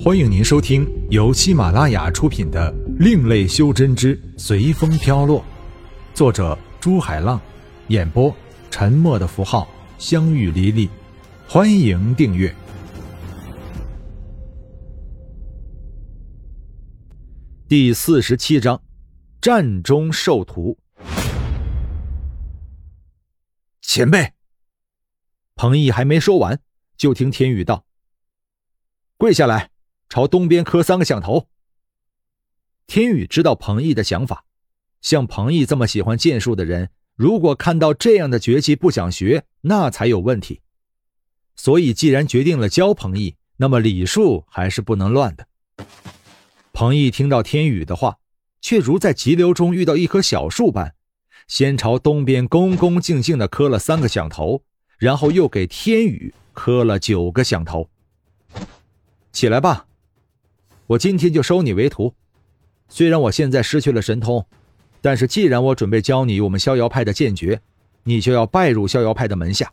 [0.00, 5.40] 欢迎您收听由喜马拉雅出品的《另类修真之随风飘落》，
[6.14, 7.40] 作者朱海浪，
[7.88, 8.32] 演播
[8.70, 9.68] 沉默的符号、
[9.98, 10.88] 相遇离离。
[11.48, 12.54] 欢迎订阅。
[17.66, 18.80] 第四十七章：
[19.40, 20.78] 战中受徒。
[23.82, 24.32] 前辈，
[25.56, 26.60] 彭毅还没说完，
[26.96, 27.84] 就听天宇道
[29.18, 29.70] ：“跪下来。”
[30.08, 31.48] 朝东边磕三个响头。
[32.86, 34.44] 天宇知道彭毅的想法，
[35.02, 40.62] 像彭毅这么喜欢剑术的人，如果看到这样的绝技不想学，那才有问题。
[41.54, 45.46] 所以，既然决定了教彭毅，那么礼数还是不能乱的。
[46.72, 48.18] 彭毅听到天宇的话，
[48.60, 50.94] 却如在急流中遇到一棵小树般，
[51.48, 54.62] 先朝东边恭恭敬敬地磕了三个响头，
[54.96, 57.90] 然后又给天宇磕了九个响头。
[59.32, 59.87] 起来吧。
[60.88, 62.14] 我今天就收你为徒，
[62.88, 64.46] 虽然我现在失去了神通，
[65.02, 67.60] 但是既然我准备教你我们逍遥派的剑诀，
[68.04, 69.70] 你就要拜入逍遥派的门下。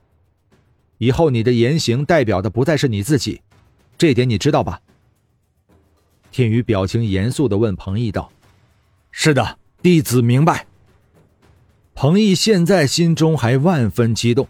[0.98, 3.40] 以后你的言行代表的不再是你自己，
[3.98, 4.82] 这点你知道吧？
[6.34, 8.30] 天宇表情严肃的问彭毅道
[9.10, 10.68] ：“是的，弟子明白。”
[11.96, 14.50] 彭毅现在心中还万分激动，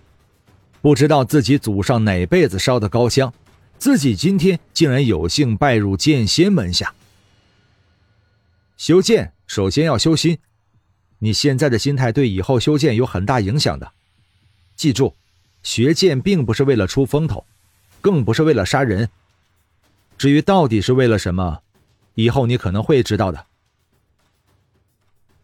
[0.82, 3.32] 不知道自己祖上哪辈子烧的高香。
[3.86, 6.96] 自己今天竟然有幸拜入剑仙门下。
[8.78, 10.40] 修剑首先要修心，
[11.20, 13.92] 你现在的心态对以后修剑有很大影响的。
[14.76, 15.14] 记住，
[15.62, 17.46] 学剑并不是为了出风头，
[18.02, 19.08] 更不是为了杀人。
[20.18, 21.62] 至于到底是为了什么，
[22.16, 23.46] 以后你可能会知道的。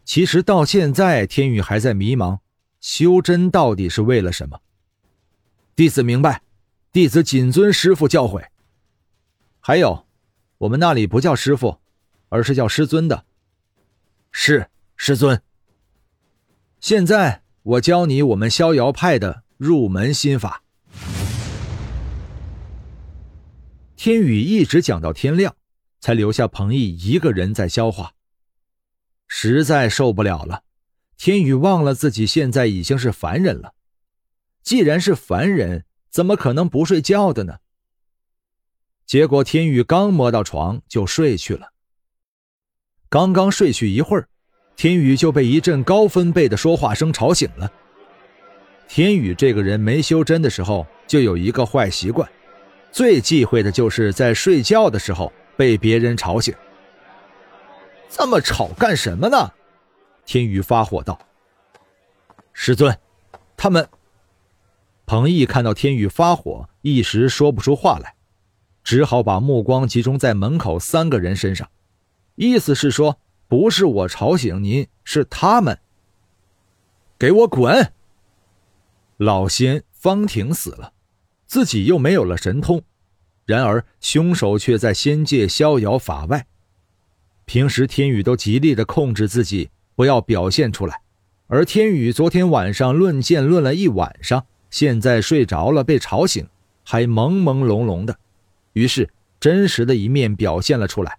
[0.04, 2.40] 其实到现在，天宇还在迷茫，
[2.80, 4.60] 修真到底是为了什么？
[5.76, 6.42] 弟子明白。
[6.92, 8.48] 弟子谨遵师傅教诲。
[9.60, 10.06] 还有，
[10.58, 11.78] 我们那里不叫师傅，
[12.28, 13.24] 而是叫师尊的。
[14.30, 15.42] 是师尊。
[16.80, 20.62] 现在我教你我们逍遥派的入门心法。
[23.96, 25.56] 天宇一直讲到天亮，
[25.98, 28.12] 才留下彭毅一个人在消化。
[29.28, 30.64] 实在受不了了，
[31.16, 33.72] 天宇忘了自己现在已经是凡人了。
[34.62, 35.86] 既然是凡人。
[36.12, 37.56] 怎么可能不睡觉的呢？
[39.06, 41.72] 结果天宇刚摸到床就睡去了。
[43.08, 44.28] 刚刚睡去一会儿，
[44.76, 47.72] 天宇就被一阵高分贝的说话声吵醒了。
[48.86, 52.30] 天宇这个人没修真的时候就有一个坏习惯，
[52.90, 56.54] 最忌讳的就是在睡觉的时候被别人吵醒。
[58.10, 59.50] 这么吵干什么呢？
[60.26, 61.18] 天宇发火道
[62.52, 62.94] ：“师尊，
[63.56, 63.88] 他们……”
[65.12, 68.14] 彭毅看到天宇发火，一时说不出话来，
[68.82, 71.68] 只好把目光集中在门口三个人身上，
[72.36, 75.78] 意思是说，不是我吵醒您，是他们。
[77.18, 77.92] 给我滚！
[79.18, 80.94] 老仙方婷死了，
[81.44, 82.82] 自己又没有了神通，
[83.44, 86.46] 然而凶手却在仙界逍遥法外。
[87.44, 91.02] 平时天宇都极力的控制自己，不要表现出来，
[91.48, 94.46] 而天宇昨天晚上论剑论了一晚上。
[94.72, 96.48] 现在睡着了，被吵醒，
[96.82, 98.18] 还朦朦胧胧的，
[98.72, 101.18] 于是真实的一面表现了出来。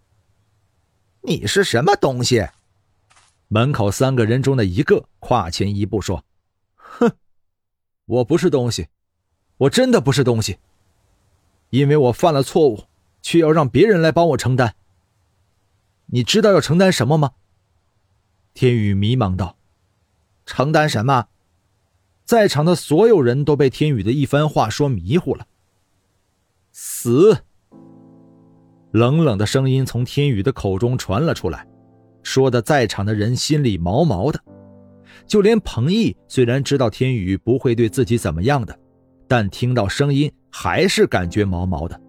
[1.22, 2.50] 你是什么东西？
[3.50, 6.26] 门口三个人中的一个跨前一步说
[6.74, 7.12] ：“哼，
[8.06, 8.88] 我不是东西，
[9.58, 10.58] 我真的不是东西，
[11.70, 12.86] 因为我犯了错误，
[13.22, 14.74] 却要让别人来帮我承担。
[16.08, 17.34] 你知道要承担什么吗？”
[18.56, 19.58] 天宇迷茫道
[20.48, 21.28] ：“承担什么？”
[22.26, 25.46] 在场的所有人都被天宇的一番话说迷糊了。
[26.72, 27.38] 死！
[28.92, 31.68] 冷冷的声音从天宇的口中传了出来，
[32.22, 34.40] 说的在场的人心里毛毛的。
[35.26, 38.78] 就连彭毅虽然知道天宇不会对自己怎么样的，
[39.28, 42.00] 但听到声音还是感觉毛毛的。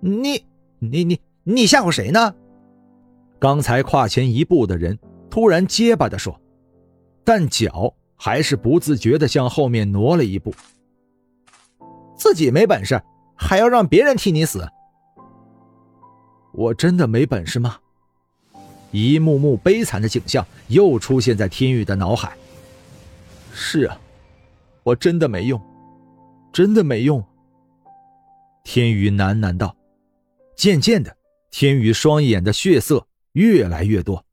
[0.00, 0.44] 你、
[0.78, 2.34] 你、你、你吓唬谁呢？
[3.38, 4.98] 刚才跨前一步的人
[5.30, 6.40] 突然结巴的说，
[7.24, 7.94] 但脚。
[8.18, 10.54] 还是不自觉的向后面挪了一步。
[12.16, 13.00] 自己没本事，
[13.36, 14.68] 还要让别人替你死？
[16.52, 17.78] 我真的没本事吗？
[18.90, 22.36] 一幕幕悲惨的景象又出现在天宇的脑海。
[23.52, 23.98] 是啊，
[24.82, 25.60] 我真的没用，
[26.52, 27.24] 真的没用。
[28.64, 29.74] 天宇喃喃道。
[30.56, 31.16] 渐渐的，
[31.52, 34.24] 天宇双眼的血色越来越多。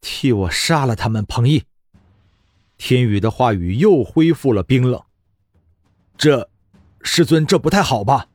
[0.00, 1.64] 替我杀了他们，彭毅。
[2.78, 5.02] 天宇的话语又恢复了冰冷。
[6.16, 6.48] 这，
[7.02, 8.28] 师尊，这不太好吧？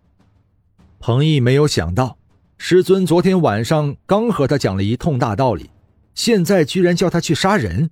[0.99, 2.17] 彭毅没有想到，
[2.57, 5.69] 师尊昨天晚上刚和他讲了一通大道理，
[6.13, 7.89] 现在居然叫他去杀人，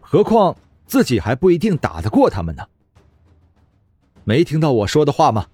[0.00, 0.56] 何况
[0.86, 2.66] 自己还不一定打得过他们呢。
[4.24, 5.46] 没听到我说的话吗？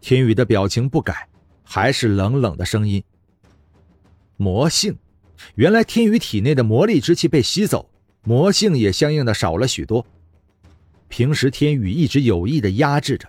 [0.00, 1.28] 天宇的表情不改，
[1.64, 3.02] 还是冷冷的声音。
[4.36, 4.96] 魔性，
[5.56, 7.90] 原来天宇体内的魔力之气被吸走，
[8.28, 10.04] 魔性也相应的少了许多。
[11.08, 13.26] 平时天宇一直有意的压制着，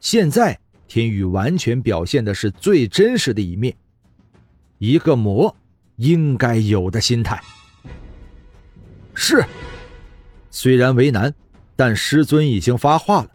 [0.00, 0.58] 现在。
[0.88, 3.76] 天宇完全表现的是最真实的一面，
[4.78, 5.54] 一个魔
[5.96, 7.38] 应该有的心态。
[9.12, 9.44] 是，
[10.50, 11.34] 虽然为难，
[11.76, 13.30] 但师尊已经发话了。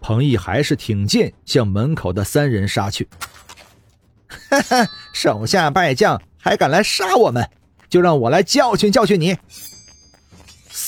[0.00, 3.08] 彭毅还是挺剑向门口的三人杀去。
[4.50, 7.48] 哈哈，手下败将还敢来杀我们，
[7.88, 9.38] 就让我来教训教训你。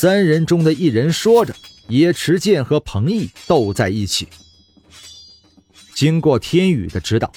[0.00, 1.52] 三人中的一人说着，
[1.88, 4.28] 也持剑和彭毅斗在一起。
[5.92, 7.32] 经过天宇的指导，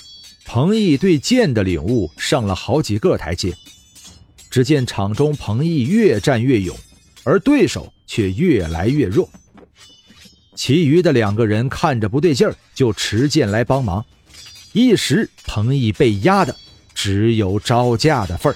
[0.45, 3.51] 彭毅对剑的领悟上了好几个台阶。
[4.51, 6.77] 只见场中彭毅越战越勇，
[7.23, 9.27] 而对手却越来越弱。
[10.53, 14.05] 其余的两个人看着不对劲儿，就持剑来帮忙。
[14.71, 16.55] 一时，彭毅被压的
[16.93, 18.55] 只有招架的份儿。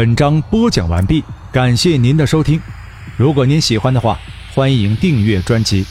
[0.00, 2.58] 本章播讲完毕，感谢您的收听。
[3.18, 4.18] 如果您喜欢的话，
[4.54, 5.84] 欢迎订阅专辑，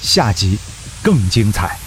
[0.00, 0.58] 下集
[1.04, 1.83] 更精彩。